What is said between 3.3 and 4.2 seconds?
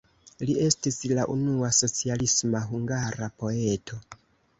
poeto.